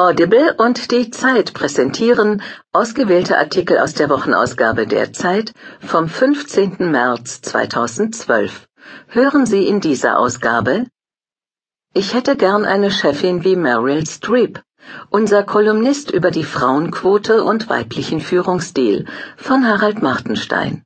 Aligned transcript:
Audible 0.00 0.54
und 0.56 0.92
die 0.92 1.10
Zeit 1.10 1.52
präsentieren 1.52 2.40
ausgewählte 2.72 3.36
Artikel 3.36 3.76
aus 3.76 3.92
der 3.92 4.08
Wochenausgabe 4.08 4.86
der 4.86 5.12
Zeit 5.12 5.52
vom 5.78 6.08
15. 6.08 6.90
März 6.90 7.42
2012. 7.42 8.66
Hören 9.08 9.44
Sie 9.44 9.68
in 9.68 9.80
dieser 9.80 10.18
Ausgabe 10.18 10.86
Ich 11.92 12.14
hätte 12.14 12.34
gern 12.36 12.64
eine 12.64 12.90
Chefin 12.90 13.44
wie 13.44 13.56
Meryl 13.56 14.06
Streep. 14.06 14.62
Unser 15.10 15.42
Kolumnist 15.42 16.10
über 16.10 16.30
die 16.30 16.44
Frauenquote 16.44 17.44
und 17.44 17.68
weiblichen 17.68 18.22
Führungsstil 18.22 19.04
von 19.36 19.68
Harald 19.68 20.00
Martenstein. 20.00 20.82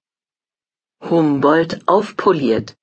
Humboldt 1.08 1.82
aufpoliert. 1.86 2.74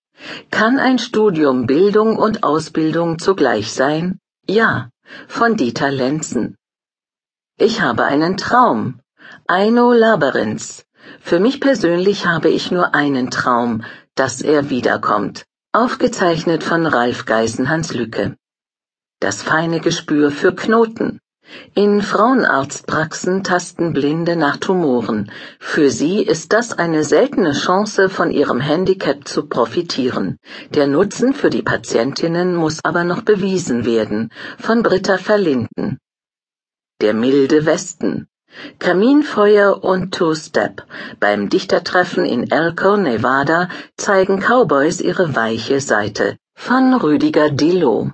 Kann 0.49 0.79
ein 0.79 0.97
Studium 0.97 1.67
Bildung 1.67 2.15
und 2.15 2.43
Ausbildung 2.43 3.19
zugleich 3.19 3.73
sein? 3.73 4.17
Ja 4.47 4.91
von 5.27 5.55
Dieter 5.55 5.91
Lenzen. 5.91 6.57
Ich 7.57 7.81
habe 7.81 8.03
einen 8.05 8.37
Traum. 8.37 8.99
Eino 9.47 9.93
Labyrinths. 9.93 10.85
Für 11.19 11.39
mich 11.39 11.61
persönlich 11.61 12.25
habe 12.25 12.49
ich 12.49 12.71
nur 12.71 12.95
einen 12.95 13.31
Traum, 13.31 13.83
dass 14.15 14.41
er 14.41 14.69
wiederkommt. 14.69 15.45
Aufgezeichnet 15.71 16.63
von 16.63 16.85
Ralf 16.85 17.25
Geisenhans 17.25 17.93
Lücke. 17.93 18.35
Das 19.21 19.41
feine 19.41 19.79
Gespür 19.79 20.31
für 20.31 20.53
Knoten. 20.53 21.20
In 21.73 22.01
Frauenarztpraxen 22.01 23.43
tasten 23.43 23.93
Blinde 23.93 24.35
nach 24.35 24.57
Tumoren. 24.57 25.31
Für 25.59 25.89
sie 25.89 26.21
ist 26.21 26.53
das 26.53 26.73
eine 26.73 27.03
seltene 27.03 27.53
Chance, 27.53 28.09
von 28.09 28.31
ihrem 28.31 28.59
Handicap 28.59 29.27
zu 29.27 29.47
profitieren. 29.47 30.37
Der 30.71 30.87
Nutzen 30.87 31.33
für 31.33 31.49
die 31.49 31.61
Patientinnen 31.61 32.55
muss 32.55 32.79
aber 32.83 33.03
noch 33.03 33.21
bewiesen 33.21 33.85
werden. 33.85 34.29
Von 34.57 34.83
Britta 34.83 35.17
Verlinden. 35.17 35.97
Der 37.01 37.13
milde 37.13 37.65
Westen. 37.65 38.27
Kaminfeuer 38.79 39.83
und 39.83 40.13
Two-Step. 40.13 40.85
Beim 41.19 41.49
Dichtertreffen 41.49 42.25
in 42.25 42.51
Elko, 42.51 42.97
Nevada, 42.97 43.69
zeigen 43.97 44.39
Cowboys 44.39 44.99
ihre 44.99 45.35
weiche 45.35 45.79
Seite. 45.79 46.37
Von 46.55 46.93
Rüdiger 46.93 47.49
Dillo. 47.49 48.11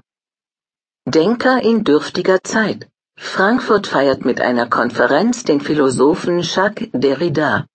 Denker 1.05 1.63
in 1.63 1.83
dürftiger 1.83 2.43
Zeit. 2.43 2.87
Frankfurt 3.19 3.87
feiert 3.87 4.25
mit 4.25 4.39
einer 4.41 4.69
Konferenz 4.69 5.43
den 5.43 5.59
Philosophen 5.59 6.41
Jacques 6.41 6.89
Derrida. 6.93 7.65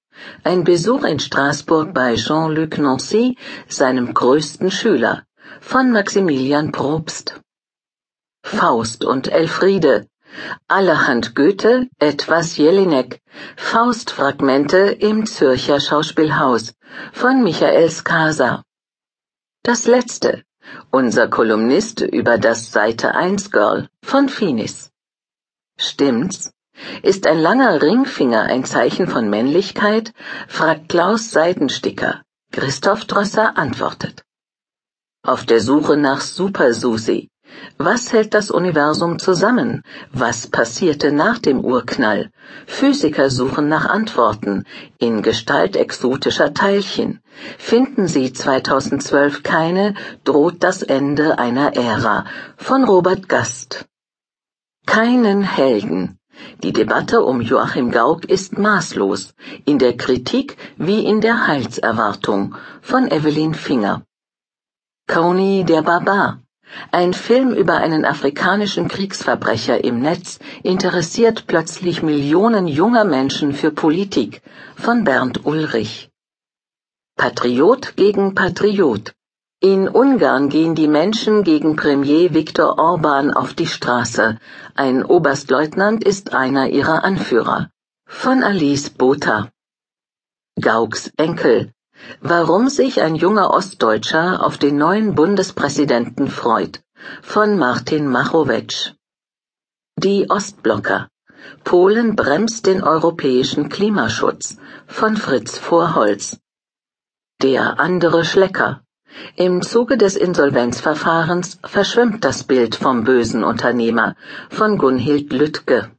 Ein 0.45 0.63
Besuch 0.63 1.03
in 1.03 1.19
Straßburg 1.19 1.93
bei 1.93 2.15
Jean-Luc 2.15 2.79
Nancy, 2.79 3.37
seinem 3.67 4.15
größten 4.15 4.71
Schüler, 4.71 5.25
von 5.61 5.91
Maximilian 5.91 6.71
Probst. 6.71 7.41
Faust 8.45 9.05
und 9.05 9.33
Elfriede. 9.33 10.07
Allerhand 10.69 11.35
Goethe, 11.35 11.89
etwas 11.99 12.57
Jelinek. 12.57 13.21
Faustfragmente 13.57 14.79
im 14.79 15.27
Zürcher 15.27 15.81
Schauspielhaus 15.81 16.75
von 17.13 17.43
Michael 17.43 17.91
Skasa. 17.91 18.63
Das 19.65 19.87
letzte. 19.87 20.45
Unser 20.93 21.27
Kolumnist 21.27 22.01
über 22.01 22.39
das 22.39 22.71
Seite 22.71 23.17
1 23.17 23.51
Girl 23.51 23.89
von 24.05 24.29
Finis. 24.29 24.92
Stimmt's? 25.83 26.53
Ist 27.03 27.27
ein 27.27 27.39
langer 27.39 27.83
Ringfinger 27.83 28.43
ein 28.43 28.65
Zeichen 28.65 29.09
von 29.09 29.29
Männlichkeit? 29.29 30.13
fragt 30.47 30.89
Klaus 30.89 31.33
Seidensticker. 31.33 32.23
Christoph 32.53 33.05
Drosser 33.07 33.59
antwortet. 33.59 34.23
Auf 35.25 35.45
der 35.45 35.61
Suche 35.61 35.97
nach 35.97 36.21
Super 36.21 36.73
Susi. 36.73 37.31
Was 37.79 38.13
hält 38.13 38.33
das 38.33 38.53
Universum 38.53 39.19
zusammen? 39.19 39.83
Was 40.13 40.47
passierte 40.47 41.11
nach 41.11 41.39
dem 41.39 41.65
Urknall? 41.65 42.31
Physiker 42.67 43.29
suchen 43.29 43.69
nach 43.69 43.87
Antworten 43.87 44.65
in 44.99 45.23
Gestalt 45.23 45.75
exotischer 45.75 46.55
Teilchen. 46.55 47.21
Finden 47.59 48.07
sie 48.07 48.33
2012 48.33 49.43
keine, 49.43 49.95
droht 50.23 50.63
das 50.63 50.83
Ende 50.83 51.41
einer 51.41 51.75
Ära. 51.75 52.25
Von 52.57 52.85
Robert 52.85 53.29
Gast. 53.29 53.87
Keinen 54.87 55.43
Helden. 55.43 56.19
Die 56.63 56.73
Debatte 56.73 57.23
um 57.23 57.41
Joachim 57.41 57.91
Gauck 57.91 58.25
ist 58.25 58.59
maßlos, 58.59 59.35
in 59.65 59.79
der 59.79 59.97
Kritik 59.97 60.57
wie 60.77 61.05
in 61.05 61.21
der 61.21 61.47
Heilserwartung 61.47 62.57
von 62.81 63.11
Evelyn 63.11 63.55
Finger. 63.55 64.03
Coney 65.07 65.65
der 65.65 65.83
Barbar. 65.83 66.41
Ein 66.91 67.13
Film 67.13 67.53
über 67.53 67.77
einen 67.77 68.05
afrikanischen 68.05 68.89
Kriegsverbrecher 68.89 69.85
im 69.85 70.01
Netz 70.01 70.39
interessiert 70.63 71.47
plötzlich 71.47 72.03
Millionen 72.03 72.67
junger 72.67 73.05
Menschen 73.05 73.53
für 73.53 73.71
Politik 73.71 74.43
von 74.77 75.05
Bernd 75.05 75.45
Ulrich. 75.45 76.11
Patriot 77.17 77.95
gegen 77.97 78.35
Patriot. 78.35 79.13
In 79.65 79.87
Ungarn 79.87 80.49
gehen 80.49 80.75
die 80.75 80.89
Menschen 80.89 81.45
gegen 81.45 81.77
Premier 81.77 82.35
Viktor 82.35 82.81
Orban 82.81 83.31
auf 83.33 83.55
die 83.55 83.69
Straße. 83.69 84.41
Ein 84.75 85.05
Oberstleutnant 85.05 86.03
ist 86.03 86.35
einer 86.35 86.69
ihrer 86.71 87.05
Anführer. 87.05 87.71
Von 88.05 88.43
Alice 88.43 88.91
Botha. 88.91 89.53
Gauks 90.61 91.13
Enkel. 91.17 91.71
Warum 92.21 92.69
sich 92.71 93.03
ein 93.03 93.15
junger 93.15 93.53
Ostdeutscher 93.53 94.45
auf 94.45 94.59
den 94.59 94.79
neuen 94.79 95.15
Bundespräsidenten 95.15 96.27
freut. 96.27 96.83
Von 97.23 97.57
Martin 97.57 98.09
Machowetsch. 98.09 98.95
Die 99.97 100.29
Ostblocker. 100.29 101.09
Polen 101.63 102.17
bremst 102.17 102.67
den 102.67 102.83
europäischen 102.83 103.69
Klimaschutz. 103.69 104.57
Von 104.89 105.17
Fritz 105.17 105.57
Vorholz. 105.57 106.41
Der 107.41 107.79
andere 107.79 108.25
Schlecker. 108.25 108.82
Im 109.37 109.63
Zuge 109.63 109.97
des 109.97 110.17
Insolvenzverfahrens 110.17 111.59
verschwimmt 111.65 112.25
das 112.25 112.45
Bild 112.45 112.75
vom 112.77 113.05
bösen 113.05 113.45
Unternehmer 113.45 114.17
von 114.51 114.79
Gunhild 114.79 115.33
Lüttke. 115.33 115.91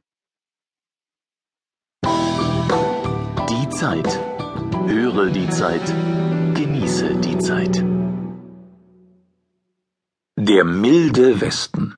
Die 3.50 3.68
Zeit. 3.70 4.20
Höre 4.86 5.26
die 5.30 5.48
Zeit. 5.48 5.86
Genieße 6.54 7.14
die 7.16 7.38
Zeit. 7.38 7.84
Der 10.36 10.64
milde 10.64 11.40
Westen. 11.40 11.94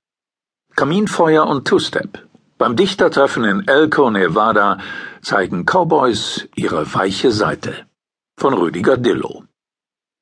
Kaminfeuer 0.76 1.46
und 1.46 1.66
Two-Step. 1.66 2.26
Beim 2.58 2.76
Dichtertreffen 2.76 3.44
in 3.44 3.66
Elko, 3.66 4.10
Nevada, 4.10 4.78
zeigen 5.22 5.64
Cowboys 5.64 6.48
ihre 6.54 6.94
weiche 6.94 7.32
Seite. 7.32 7.86
Von 8.38 8.54
Rüdiger 8.54 8.96
Dillo. 8.96 9.45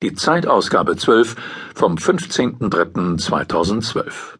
Die 0.05 0.13
Zeitausgabe 0.13 0.95
12 0.97 1.35
vom 1.73 1.95
15.03.2012. 1.95 4.37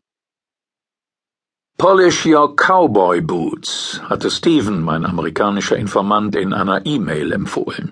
Polish 1.80 2.28
your 2.28 2.56
cowboy 2.56 3.22
boots, 3.22 4.00
hatte 4.08 4.30
Steven, 4.30 4.84
mein 4.84 5.08
amerikanischer 5.08 5.76
Informant, 5.76 6.36
in 6.36 6.54
einer 6.54 6.86
E-Mail 6.86 7.32
empfohlen. 7.32 7.90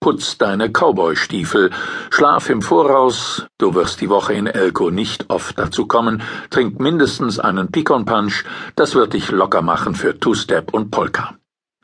Putz 0.00 0.38
deine 0.38 0.70
Cowboystiefel, 0.70 1.72
schlaf 2.10 2.48
im 2.48 2.62
Voraus, 2.62 3.44
du 3.58 3.74
wirst 3.74 4.00
die 4.00 4.08
Woche 4.08 4.34
in 4.34 4.46
Elko 4.46 4.92
nicht 4.92 5.28
oft 5.28 5.58
dazu 5.58 5.88
kommen, 5.88 6.22
trink 6.50 6.78
mindestens 6.78 7.40
einen 7.40 7.72
Picon 7.72 8.04
Punch, 8.04 8.44
das 8.76 8.94
wird 8.94 9.14
dich 9.14 9.32
locker 9.32 9.62
machen 9.62 9.96
für 9.96 10.16
Two-Step 10.16 10.72
und 10.72 10.92
Polka. 10.92 11.34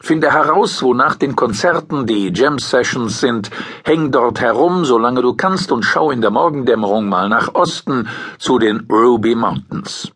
Finde 0.03 0.33
heraus, 0.33 0.83
wo 0.83 0.95
nach 0.95 1.15
den 1.15 1.37
Konzerten 1.37 2.07
die 2.07 2.33
Jam 2.35 2.59
Sessions 2.59 3.21
sind, 3.21 3.51
häng 3.85 4.11
dort 4.11 4.41
herum, 4.41 4.85
solange 4.85 5.23
du 5.23 5.35
kannst, 5.35 5.71
und 5.71 5.85
schau 5.85 6.11
in 6.11 6.21
der 6.21 6.33
Morgendämmerung 6.33 7.09
mal 7.09 7.29
nach 7.29 7.55
Osten 7.55 8.09
zu 8.37 8.59
den 8.59 8.89
Ruby 8.91 9.37
Mountains. 9.37 10.11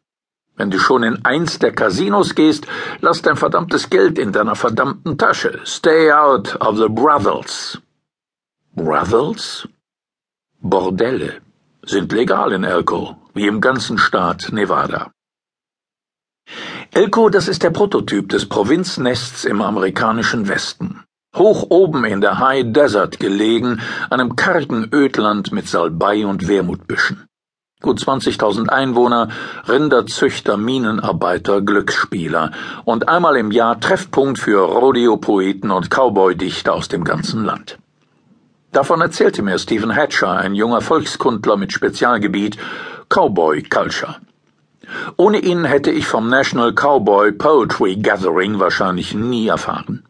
Wenn 0.56 0.72
du 0.72 0.80
schon 0.80 1.04
in 1.04 1.24
eins 1.24 1.60
der 1.60 1.72
Casinos 1.72 2.34
gehst, 2.34 2.66
lass 3.00 3.22
dein 3.22 3.36
verdammtes 3.36 3.88
Geld 3.88 4.18
in 4.18 4.32
deiner 4.32 4.56
verdammten 4.56 5.18
Tasche. 5.18 5.60
Stay 5.64 6.10
out 6.10 6.60
of 6.60 6.78
the 6.78 6.88
brothels. 6.88 7.80
Brothels? 8.74 9.68
Bordelle 10.60 11.42
sind 11.84 12.10
legal 12.12 12.52
in 12.52 12.64
Elko, 12.64 13.14
wie 13.34 13.46
im 13.46 13.60
ganzen 13.60 13.98
Staat 13.98 14.48
Nevada. 14.50 15.12
Elko, 16.92 17.28
das 17.28 17.48
ist 17.48 17.62
der 17.62 17.70
Prototyp 17.70 18.28
des 18.28 18.46
Provinznests 18.46 19.44
im 19.44 19.60
amerikanischen 19.60 20.48
Westen. 20.48 21.02
Hoch 21.36 21.66
oben 21.68 22.04
in 22.04 22.20
der 22.20 22.38
High 22.38 22.72
Desert 22.72 23.20
gelegen, 23.20 23.80
einem 24.08 24.36
kargen 24.36 24.88
Ödland 24.92 25.52
mit 25.52 25.68
Salbei 25.68 26.24
und 26.24 26.48
Wermutbüschen. 26.48 27.26
Gut 27.82 28.00
20.000 28.00 28.68
Einwohner, 28.68 29.28
Rinderzüchter, 29.68 30.56
Minenarbeiter, 30.56 31.60
Glücksspieler 31.60 32.52
und 32.84 33.08
einmal 33.08 33.36
im 33.36 33.50
Jahr 33.50 33.78
Treffpunkt 33.78 34.38
für 34.38 34.60
Rodeo-Poeten 34.60 35.70
und 35.70 35.90
Cowboy-Dichter 35.90 36.72
aus 36.72 36.88
dem 36.88 37.04
ganzen 37.04 37.44
Land. 37.44 37.78
Davon 38.72 39.02
erzählte 39.02 39.42
mir 39.42 39.58
Stephen 39.58 39.94
Hatcher, 39.94 40.32
ein 40.32 40.54
junger 40.54 40.80
Volkskundler 40.80 41.56
mit 41.56 41.72
Spezialgebiet 41.72 42.56
Cowboy 43.08 43.62
Culture. 43.62 44.16
Ohne 45.16 45.38
ihn 45.38 45.64
hätte 45.64 45.90
ich 45.90 46.06
vom 46.06 46.28
National 46.28 46.72
Cowboy 46.72 47.32
Poetry 47.32 47.96
Gathering 47.96 48.58
wahrscheinlich 48.58 49.14
nie 49.14 49.48
erfahren. 49.48 50.04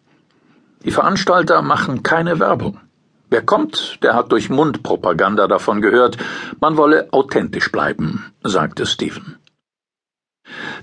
Die 0.85 0.91
Veranstalter 0.91 1.63
machen 1.63 2.03
keine 2.03 2.39
Werbung. 2.39 2.81
Wer 3.29 3.43
kommt, 3.43 3.99
der 4.03 4.15
hat 4.15 4.31
durch 4.31 4.51
Mundpropaganda 4.51 5.49
davon 5.49 5.81
gehört, 5.81 6.17
man 6.61 6.77
wolle 6.77 7.09
authentisch 7.13 7.73
bleiben, 7.73 8.33
sagte 8.43 8.87
Stephen. 8.87 9.37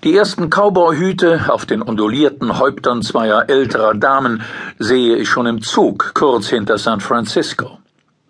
Die 0.04 0.16
ersten 0.16 0.50
Cowboyhüte 0.50 1.46
auf 1.48 1.66
den 1.66 1.82
ondulierten 1.82 2.60
Häuptern 2.60 3.02
zweier 3.02 3.50
älterer 3.50 3.94
Damen 3.94 4.44
sehe 4.78 5.16
ich 5.16 5.30
schon 5.30 5.46
im 5.46 5.62
Zug 5.62 6.12
kurz 6.14 6.50
hinter 6.50 6.78
San 6.78 7.00
Francisco. 7.00 7.80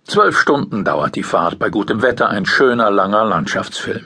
Zwölf 0.05 0.37
Stunden 0.37 0.85
dauert 0.85 1.15
die 1.15 1.23
Fahrt 1.23 1.57
bei 1.57 1.69
gutem 1.69 2.03
Wetter, 2.03 2.29
ein 2.29 2.45
schöner 2.45 2.91
langer 2.91 3.25
Landschaftsfilm. 3.25 4.05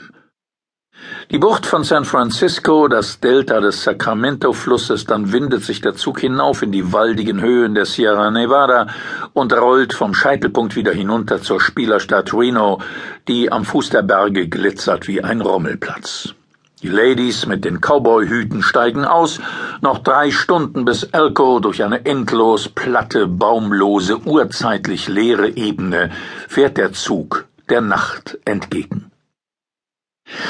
Die 1.32 1.40
Bucht 1.40 1.66
von 1.66 1.84
San 1.84 2.06
Francisco, 2.06 2.88
das 2.88 3.20
Delta 3.20 3.60
des 3.60 3.84
Sacramento-Flusses, 3.84 5.06
dann 5.06 5.32
windet 5.32 5.64
sich 5.64 5.82
der 5.82 5.96
Zug 5.96 6.20
hinauf 6.20 6.62
in 6.62 6.72
die 6.72 6.94
waldigen 6.94 7.42
Höhen 7.42 7.76
der 7.76 7.86
Sierra 7.86 8.32
Nevada 8.32 8.88
und 9.34 9.54
rollt 9.54 9.94
vom 9.94 10.14
Scheitelpunkt 10.14 10.76
wieder 10.76 10.94
hinunter 10.94 11.42
zur 11.42 11.60
Spielerstadt 11.60 12.34
Reno, 12.34 12.82
die 13.28 13.52
am 13.52 13.66
Fuß 13.66 13.90
der 13.90 14.04
Berge 14.04 14.48
glitzert 14.48 15.08
wie 15.08 15.22
ein 15.24 15.42
Rommelplatz. 15.42 16.34
Die 16.82 16.90
Ladies 16.90 17.46
mit 17.46 17.66
den 17.66 17.82
Cowboyhüten 17.82 18.64
steigen 18.64 19.04
aus. 19.04 19.42
Noch 19.82 19.98
drei 19.98 20.32
Stunden 20.32 20.86
bis 20.86 21.04
Elko 21.04 21.60
durch 21.60 21.84
eine 21.84 22.06
endlos 22.06 22.70
platte, 22.70 23.28
baumlose, 23.28 24.20
urzeitlich 24.20 25.08
leere 25.08 25.50
Ebene 25.50 26.12
fährt 26.48 26.78
der 26.78 26.94
Zug 26.94 27.46
der 27.70 27.82
Nacht 27.82 28.38
entgegen. 28.46 28.97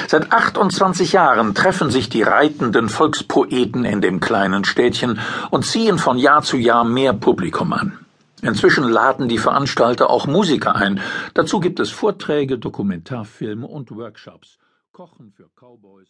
Seit 0.07 0.31
28 0.31 1.13
Jahren 1.13 1.53
treffen 1.53 1.91
sich 1.91 2.09
die 2.09 2.23
reitenden 2.23 2.89
Volkspoeten 2.89 3.85
in 3.85 4.01
dem 4.01 4.19
kleinen 4.19 4.65
Städtchen 4.65 5.19
und 5.51 5.65
ziehen 5.65 5.99
von 5.99 6.17
Jahr 6.17 6.41
zu 6.41 6.57
Jahr 6.57 6.83
mehr 6.83 7.13
Publikum 7.13 7.73
an. 7.73 7.99
Inzwischen 8.41 8.87
laden 8.87 9.27
die 9.27 9.39
Veranstalter 9.39 10.09
auch 10.09 10.27
Musiker 10.27 10.75
ein. 10.75 11.01
Dazu 11.33 11.59
gibt 11.59 11.79
es 11.79 11.89
Vorträge, 11.89 12.57
Dokumentarfilme 12.57 13.65
und 13.65 13.91
Workshops. 13.91 14.57
Kochen 14.91 15.31
für 15.31 15.49
Cowboys. 15.55 16.09